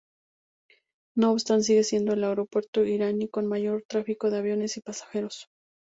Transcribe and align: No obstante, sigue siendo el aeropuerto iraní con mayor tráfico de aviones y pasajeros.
No 1.15 1.31
obstante, 1.31 1.63
sigue 1.65 1.83
siendo 1.83 2.13
el 2.13 2.23
aeropuerto 2.23 2.83
iraní 2.83 3.27
con 3.29 3.45
mayor 3.45 3.83
tráfico 3.87 4.31
de 4.31 4.39
aviones 4.39 4.75
y 4.77 4.81
pasajeros. 4.81 5.47